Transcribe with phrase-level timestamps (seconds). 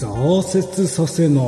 [0.00, 1.44] 挫折させない、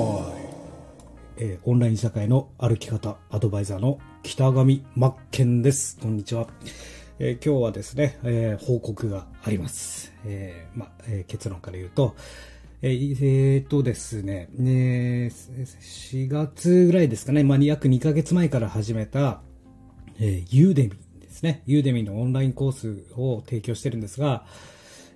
[1.38, 5.98] えーオンライン社会の歩き方アドバイザーの北上真剣です。
[5.98, 6.46] こんにちは、
[7.18, 12.14] えー今日はですね、えー報告があります、えーまえー結論から言うと
[12.82, 19.40] えーえーっとですねね4月ぐらいですかね、まあ、約2ヶ月前から始めた、
[20.20, 20.90] えーユーデミ
[21.20, 21.62] ですね。
[21.64, 24.44] ユーデミのオンラインコースを提供してるんですが、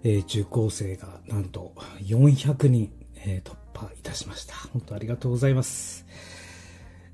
[0.04, 2.90] えー受講生がなんと400人、
[3.24, 4.54] えー突破いたしました。
[4.72, 6.06] 本当ありがとうございます。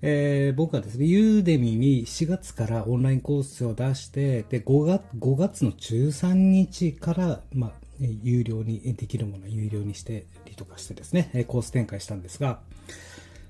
[0.02, 12.60] えー僕はですね、ユーデミに4月からオンラインコースを出して、で、5月 ,5 月の13日から、まあ、有料にできるものは有料にしてりとかしてですね、コース展開したんですが、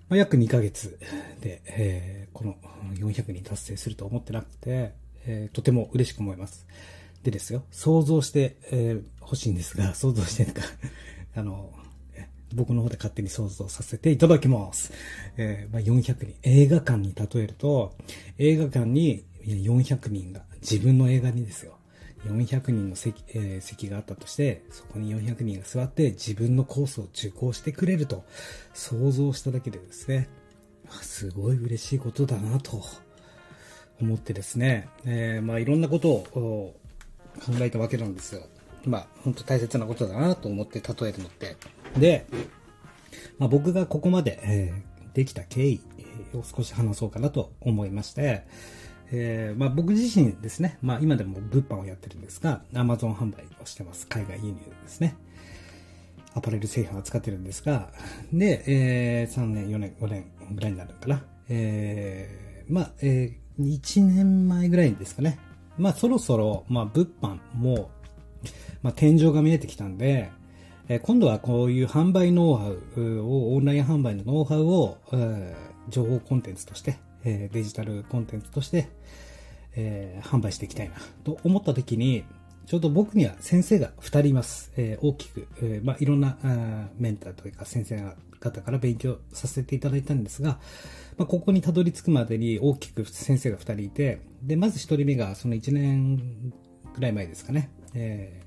[0.09, 0.99] まあ、約2ヶ月
[1.41, 2.57] で、えーこの
[2.95, 4.93] 400人達成すると思ってなくて、
[5.27, 6.67] えーとても嬉しく思います。
[7.23, 10.63] でですよ、想像して、えー欲しいんですが、想像してなんか、
[11.37, 11.73] あの、
[12.55, 14.93] 僕の方で勝手に想像させていただきます。
[15.37, 16.35] えーまあ、400人。
[16.43, 17.95] 映画館に例えると、
[18.39, 21.77] 映画館に400人が、自分の映画にですよ。
[22.27, 28.25] 400人の席,、えー席があったとして、そこに400人が座って自分のコースを受講してくれると
[28.75, 30.29] 想像しただけでですね、
[31.01, 32.83] すごい嬉しいことだなと
[34.01, 38.43] 思ってですね、えーまあいろんなことを考えたわけなんですよ。
[38.85, 41.57] まあ本当大切なことだなと思って例えるのって。
[41.99, 42.27] で、
[43.39, 45.81] まあ、僕がここまで、えーできた経緯
[46.35, 48.45] を少し話そうかなと思いまして、
[49.11, 54.07] えーまあ、僕自身ですね、まあ、今でも物販をやってるんですが、Amazon 販売をしてます。
[54.07, 55.17] 海外輸入ですね。
[56.35, 57.91] アパレル製品を扱ってるんですが、
[58.33, 61.25] で、えー3年、4年、5年ぐらいになるのかな。
[61.49, 65.39] えーまあ、えー1年前ぐらいですかね。
[65.77, 67.91] まあ、そろそろ、まあ、物販も、
[68.83, 70.31] まあ、天井が見えてきたんで、
[70.95, 75.57] え今度はこういう販売ノウハウを、オンライン販売のノウハウを、え
[75.89, 78.89] 情報コンテンツとして、えデジタルコンテンツとして、
[79.75, 82.25] え販売していきたいなと思った時に、
[82.67, 84.71] ちょうど僕には先生が2人います。
[84.77, 90.59] え大きく、えまあ、いろんなあメンターというか先生方から勉強させていただいたんですが、
[91.17, 96.53] ま、ここにたどり着くまでに大きく先生が2人いて、で、まず1人目がその1年
[96.95, 98.42] ぐらい前ですかね、えー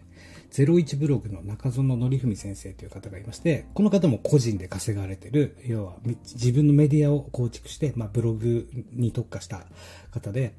[0.64, 9.66] 01ブログの中園則文先生という方がいまして、この方も個人で稼がれてる、要は自分のメディアを構築して、まあ、ブログに特化した
[10.12, 10.54] 方で、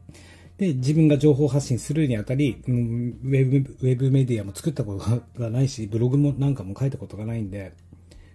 [0.58, 7.74] で、自分が情報発信するにあたり、うんウェブ、ウェブメディアも作ったことがないし、ブログもなんかも書いたことがないんで、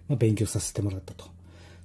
[0.08, 1.24] まあ、勉強させてもらったと。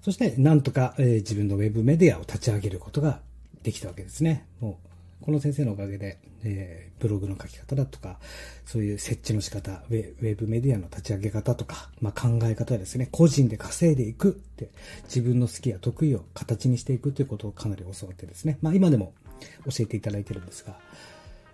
[0.02, 3.20] そして、なんとか、えー自分のウェブメディアを立ち上げることが
[3.64, 4.46] できたわけですね。
[4.60, 4.80] も、
[5.22, 8.18] この先生のおかげで、えーブログの書き方だとか、
[8.66, 14.70] そういう設置の仕方、ウェウェブメディアの立ち上げ方とか、まあ、考え方ですね、個人で稼いでいくって、
[15.04, 19.14] 自分の好きや得意を形にしていくということをかなり教わってですね、まあ、今でも
[19.66, 20.80] 教えていただいてるんですが、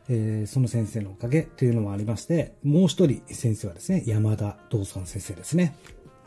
[0.10, 5.76] えーその先生のおかげというのもありまして、もう一人先生はですね、山田道尊先生ですね。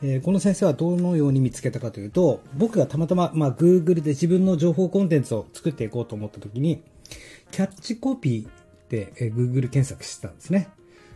[0.02, 6.82] えーこの先生はどのように見つけたかというと、僕がたまたま、まあ、Google で自分の情報コンテンツを作っていこうと思った時に、
[7.50, 10.68] キャッチコピーで、え Google 検索してたんですね。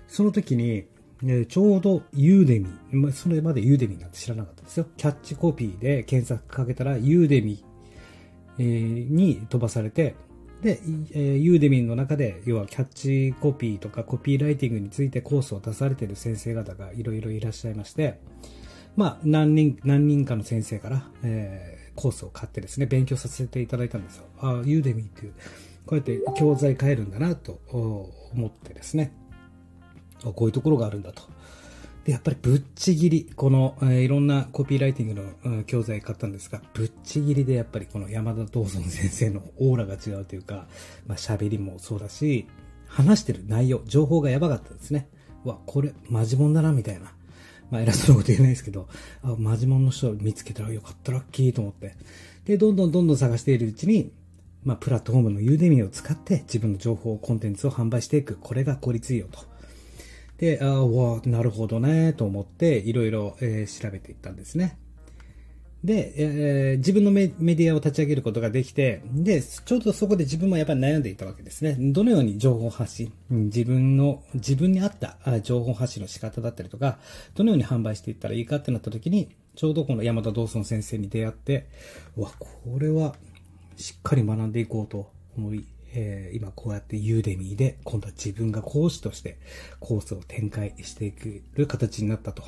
[0.09, 0.85] その時に、
[1.25, 4.87] えちょうど Udemy、ま、それまで Udemy なんて知らなかったんですよ。
[4.97, 7.65] キャッチコピーで検索かけたら Udemy
[8.59, 10.15] に飛ばされて、
[10.63, 10.81] で、
[11.13, 12.87] え Udemy の中で、要はキャッ
[13.33, 18.21] チコピーとかコピーライティングについてコースを出されている先生方がいろいろいらっしゃいまして、
[18.97, 24.25] まあ、何人、何人かの先生から、えーコースを買ってですね、勉強させていただいたんですよ。
[24.41, 25.35] あ Udemy っていう、
[25.87, 29.13] こうやって教材買えるんだなと思ってですね、
[30.23, 31.23] こういうところがあるんだと。
[32.05, 40.67] で、やっぱりぶっちぎり、この、えいろんなコピーライティングの、教材買ったんですが、ぶっちぎりでやっぱりこの山田道尊先生のオーラが違うというか、
[41.07, 42.47] まあ喋りもそうだし、
[42.87, 45.09] 話してる内容、情報がやばかったですね。
[45.45, 47.13] わ、これ、マジモンだな、みたいな。
[47.71, 48.89] まあ偉そうなこと言えないですけど、
[49.23, 51.95] あ、マジモンの人見つけたらよかった、ラッキーと思って。
[52.47, 54.11] で、どんどんどんどん探しているうちに、
[54.65, 58.37] まあ、プラットフォームのユーデミーを使って自分の情報コンテンツを販売していく。
[58.37, 59.41] これが効率いいよと。
[60.39, 64.79] で、ああ、わなるほどね、と思って、いろいろ、えー調べていったんですね。
[65.85, 71.77] で、えー自分のメディアを立ち上げることができて、で、ちょうどそこで自分もやっぱり悩んでいたわけですね。
[71.79, 76.99] どのように情報発信、自分の、自分に合った情報発信の仕方だったりとか、
[77.35, 81.67] どのように販売していったらいいかってなった時に、ちょうどこの山田道尊先生に出会って、
[82.17, 82.49] うわ、こ
[82.79, 83.15] れは
[83.81, 89.39] しっかり学んでいこうと思い、えー今こうやってユーデミーで今度は自分が講師として
[89.81, 92.43] コースを展開していく形になったと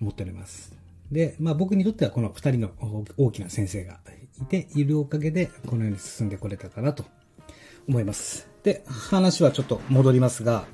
[0.00, 0.76] 思っております。
[1.10, 2.70] で、まあ僕にとってはこの二人の
[3.16, 4.00] 大きな先生が
[4.40, 7.04] いているおかげで、このように進んでこれたかなと
[7.88, 8.48] 思います。
[8.62, 10.66] で、話はちょっと戻りますが、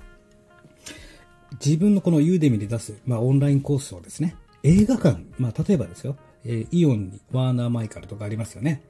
[1.65, 8.83] 自分のこのユーデミで出す、まあオンラインコースをですね、映画館、まあ例えばですよ、えー、イオンにワーナーマイカルとかありますよね。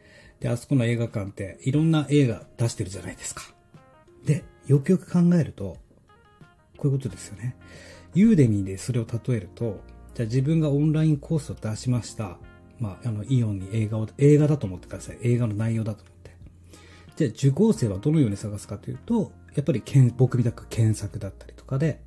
[0.43, 3.43] で、あそこの映画館っていろんな映画出してるじゃないですか。
[4.27, 5.77] で、よくよく考えると、
[6.77, 7.57] こういうことですよね。
[8.13, 9.81] ユーデミーでそれを例えると、
[10.15, 12.39] じゃあ自分がオンラインコースを出しました。
[12.81, 15.19] まあ、あの、イオンに映画を、映画だと思ってください。
[15.23, 16.37] 映画の内容だと思って。
[17.15, 19.85] じゃあ受講生はどのように探すかというと、やっぱり
[20.17, 22.01] 僕みたく検索だったりとかで、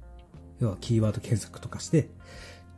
[0.59, 2.09] 要はキーワード検索とかして、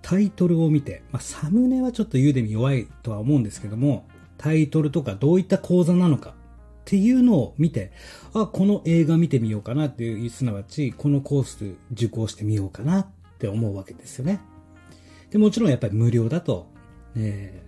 [0.03, 4.07] タイトルを見て、まあ、サムネはちょっとユーデミ弱いとは思うんですけども、
[4.37, 6.33] タイトルとかどういった講座なのかっ
[6.85, 7.91] ていうのを見て、
[8.33, 13.07] あ、この映画見てみようかなっていう、すなわち、このコース受講してみようかなっ
[13.39, 14.39] て思うわけですよね。
[15.29, 16.67] で、もちろんやっぱり無料だと、
[17.15, 17.61] え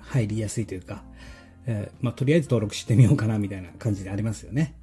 [0.00, 1.04] ー、入りやすいというか、
[1.66, 4.74] えー、まあ、とりあえず登録してみようかなみたいな感じでありますよね。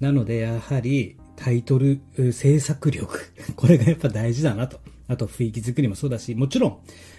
[0.00, 2.00] なので、やはり、タイトル、
[2.32, 3.18] 制作力、
[3.56, 4.80] これがやっぱ大事だなと。
[5.08, 6.78] あと雰囲気作りもそうだし、もちろん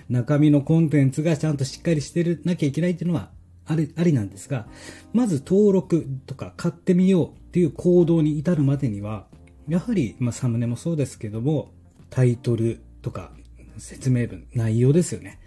[0.10, 3.32] 中身のコンテンツがちゃんとしっかりしてるなきゃいけないっていうのは
[3.68, 4.68] あり、ありなんですが、
[5.14, 9.28] まず登録とか買ってみようっていう行動に至るまでには、
[9.68, 11.72] やはり、まあ、サムネもそうですけども、
[12.10, 13.32] タイトルとか
[13.78, 15.40] 説明文、内容ですよね。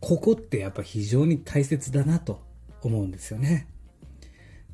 [0.00, 2.42] ここってやっぱ非常に大切だなと
[2.82, 3.68] 思うんですよね。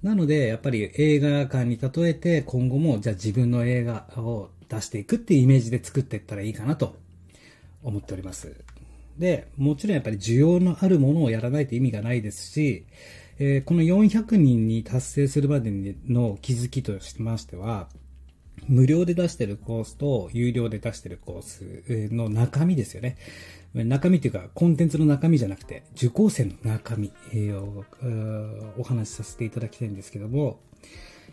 [0.03, 6.97] なので、やっぱり映画館に例えて今後もじゃあ自分の映画を出していくっていうイメージで作っていったらいいかなと
[7.83, 8.55] 思っております。
[9.19, 12.87] で、もちろんやっぱり需要のあるものをやらないと意味がないですし、
[13.39, 15.71] えー、この400人に達成するまで
[16.09, 17.89] の気づきとしましては、
[18.69, 23.17] 無料で出してるコースと有料で出してるコースの中身ですよね。
[23.75, 27.13] 中身っていうか、コンテンツの中身じゃなくて、受講生の中身
[27.53, 27.85] を
[28.79, 30.61] お話しさせていただきたいんですけども、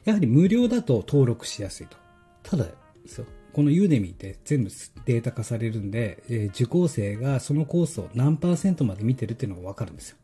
[0.04, 1.98] やはり無料だと登録しやすいと。
[2.44, 2.72] ただで
[3.06, 3.26] すよ。
[3.54, 4.72] このユーデミーって全部
[5.06, 10.18] データ化されるんで、えー、受講生がそのコースを何パーセントまで見てるっていうのがわかるんですよ。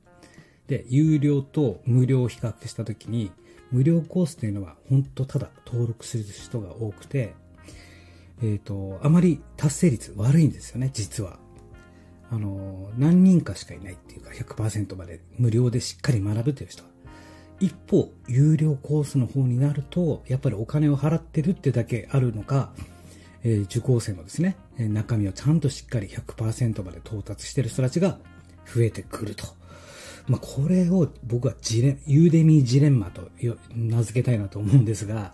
[0.67, 3.31] で、有料と無料を比較したときに、
[3.71, 7.35] 無料コースというのは本当ただ登録する人が多くて、
[8.41, 11.39] えっ、ー、と、あまり達成率悪いんですよね、実は。
[12.31, 16.89] あの、何人かしかいないっていうか100%まで無料でしっかり学ぶという人は。
[17.59, 22.71] 一方、有料コースの方になると、やっぱりお金を払ってるってだけあるのか、
[23.44, 28.19] えー、受講生もですね、中身をちゃんとしっかり100%まで到達してる人たちが
[28.65, 29.45] 増えてくると。
[30.27, 33.30] まあ、これを僕はジレ、ユーデミージレンマと
[33.74, 35.33] 名付けたいなと思うんですが、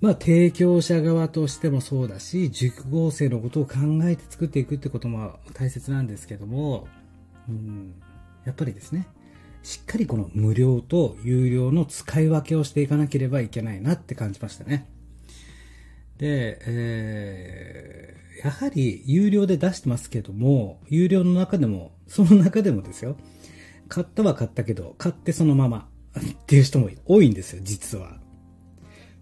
[0.00, 6.88] まあ、提供者側としてもそうだし、受講生のことを考えて作っていくってことも大切なんですけども、
[7.48, 7.94] うん、
[8.44, 9.06] やっぱりですね、
[9.62, 14.86] しっかりこの無料と有料の使い分けをしていかなければいけないなって感じましたね。
[16.20, 23.16] で、えー、やはり有料で出してますけども、有料の中でも、その中でもですよ、
[23.88, 25.88] 買ったは買ったけど、買ってそのまま
[26.18, 28.20] っていう人も多いんですよ、実は。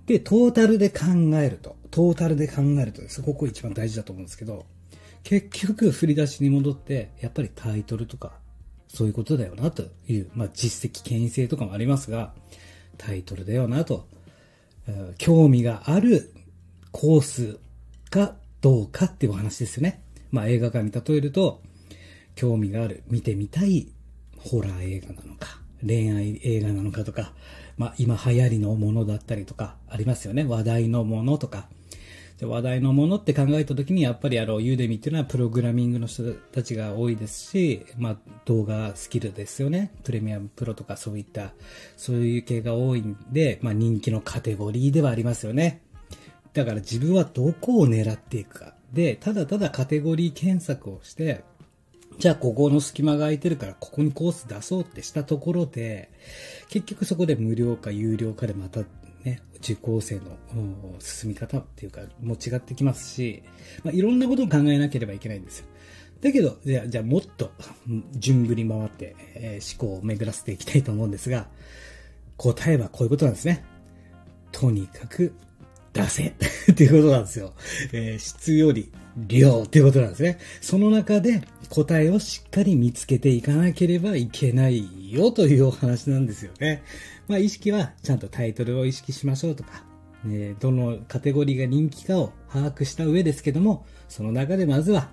[0.06, 1.06] で、トータルで考
[1.40, 4.66] えると、トータルで考えるとです、ここ一番大事だと思うんですけど、
[5.22, 8.32] 結局振り出しに戻って、やっぱりタイトルとか、
[8.88, 12.34] そういうことだよなという、まあ実績、権威性とかもありますが、
[12.96, 14.08] タイトルだよなと、
[15.18, 16.32] 興味がある
[16.92, 17.58] コース
[18.10, 20.02] かどうかっていうお話ですよね。
[20.30, 21.62] まあ映画館に例えると、
[22.34, 23.88] 興味がある、見てみたい
[24.38, 27.32] ホラー映画なのか、恋愛映画なのかとか、
[27.76, 30.44] まあ今流行りのものだったりとかありますよね。
[30.44, 31.68] 話題のものとか。
[32.38, 39.92] で話題のものって考えた時にやっぱりあのユーデミっていうのはプログラミングの人たちが多いですし、まあ動画スキルですよね。
[40.04, 41.52] プレミアムプロとかそういった、
[41.96, 45.82] そういう系が多いんで、まあ人気のカテゴリーではありますよね。
[46.54, 48.74] だから自分はどこを狙っていくか。
[48.92, 51.44] で、ただただカテゴリー検索をして、
[52.18, 56.10] じゃあここの隙間が空いてるからここにコース出そうってしたところで、
[56.68, 58.80] 結局そこで無料か有料かでまた
[59.24, 60.22] ね、受講生の
[60.98, 63.42] 進み方っていうかも違ってきますし、
[63.84, 65.66] まあ、いろんなことを考えなければいけないんですよ。
[66.20, 67.52] だけど、じゃあ、じゃあもっと
[68.12, 71.48] 順繰り回って、えー、思考を巡らせていきたいと思うんですが、
[72.36, 73.64] 答えはこういうことなんですね。
[74.50, 75.32] とにかく
[75.92, 76.24] 出せ
[76.72, 77.54] っていうことなんですよ。
[77.92, 80.38] えー、質より量っていうことなんですね。
[80.60, 86.82] その中で答えをしっかり見つけていかなければいけないよというお話なんですよね。
[87.26, 89.84] まあ意識はちゃんとタイトルを意識しましょうとか、
[90.26, 95.10] えどのカテゴリーが人気かを把握した上ですけども、その中でまずは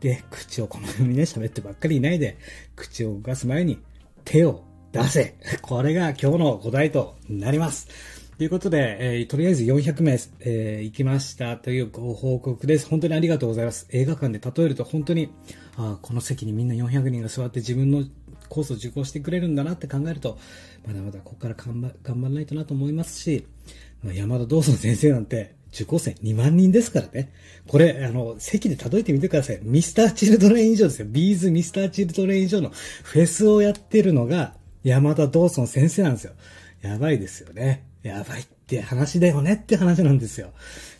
[0.00, 2.38] で、口をこのようにね、喋ってばっかりいないで、
[2.76, 3.78] 口を動かす前に
[4.24, 5.36] 手を出せ。
[5.62, 7.88] これが今日の答えとなります。
[8.36, 12.88] ということで、えー、とりあえず400名、えー、行きましたというご報告です。
[12.88, 13.86] 本当にありがとうございます。
[13.90, 15.30] 映画館で例えると本当に、
[15.76, 18.02] あこの席にみんな400人が座って自分の
[18.48, 20.36] コースを受講してくれるんだなって考えると、
[20.84, 23.46] まだまだここから頑張頑張らないとなと思いますし、
[24.02, 27.32] まあ、山田道尊先生なんて、受講生2万人ですからね。
[27.68, 29.60] これ、あの、席で例えてみてください。
[29.62, 31.06] Mr.Children 以上ですよ。
[31.08, 36.32] B'z Mr.Children 以上のフェスをやってるのが山田道尊先生なんですよ。
[36.82, 37.93] やばいですよね。
[38.04, 40.50] やばいって話だよねって話なんですよ。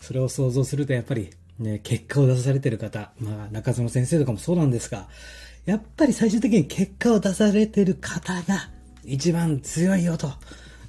[0.01, 5.09] それを想像するとやっぱり、ね、結果を出されてる方、まあ中園先生とかもそうなんですが、
[5.67, 8.71] やっぱり最終的に結果を出されてる方が
[9.05, 10.33] 一番強いよと。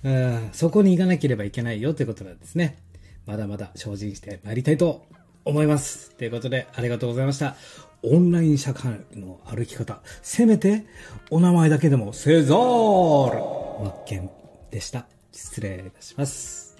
[0.03, 2.77] うん、そこに行かなければいけないよということなんですね。
[3.25, 5.05] まだまだ精進してまいりたいと
[5.43, 6.11] 思います。
[6.11, 7.57] ということで、ありがとうございました。
[8.03, 10.85] オンライン社会の歩き方、せめて
[11.29, 13.39] お名前だけでもセザール
[13.83, 14.29] マッケン
[14.71, 15.07] でした。
[15.35, 16.74] 失礼いたします。